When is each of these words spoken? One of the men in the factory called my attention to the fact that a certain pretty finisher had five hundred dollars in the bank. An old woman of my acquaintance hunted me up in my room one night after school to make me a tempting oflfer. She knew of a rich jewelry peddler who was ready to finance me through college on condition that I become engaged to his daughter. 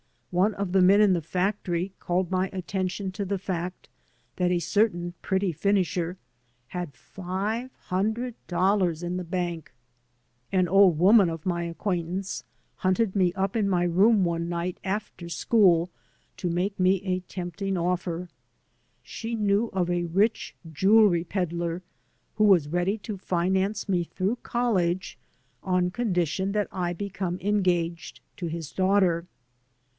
One 0.31 0.55
of 0.55 0.71
the 0.71 0.81
men 0.81 0.99
in 1.01 1.13
the 1.13 1.21
factory 1.21 1.91
called 1.99 2.31
my 2.31 2.49
attention 2.53 3.11
to 3.11 3.25
the 3.25 3.37
fact 3.37 3.87
that 4.37 4.49
a 4.49 4.57
certain 4.59 5.13
pretty 5.21 5.51
finisher 5.51 6.17
had 6.69 6.95
five 6.95 7.71
hundred 7.87 8.33
dollars 8.47 9.03
in 9.03 9.17
the 9.17 9.23
bank. 9.25 9.73
An 10.51 10.67
old 10.69 10.97
woman 10.97 11.29
of 11.29 11.45
my 11.45 11.63
acquaintance 11.63 12.45
hunted 12.77 13.15
me 13.15 13.33
up 13.33 13.55
in 13.55 13.69
my 13.69 13.83
room 13.83 14.23
one 14.23 14.47
night 14.49 14.79
after 14.83 15.29
school 15.29 15.91
to 16.37 16.49
make 16.49 16.79
me 16.79 17.03
a 17.03 17.19
tempting 17.19 17.75
oflfer. 17.75 18.29
She 19.03 19.35
knew 19.35 19.67
of 19.73 19.89
a 19.91 20.05
rich 20.05 20.55
jewelry 20.71 21.25
peddler 21.25 21.83
who 22.35 22.45
was 22.45 22.69
ready 22.69 22.97
to 22.99 23.17
finance 23.17 23.87
me 23.89 24.05
through 24.05 24.37
college 24.43 25.19
on 25.61 25.91
condition 25.91 26.53
that 26.53 26.69
I 26.71 26.93
become 26.93 27.37
engaged 27.41 28.21
to 28.37 28.47
his 28.47 28.71
daughter. 28.71 29.27